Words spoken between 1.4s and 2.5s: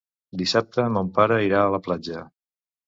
irà a la platja.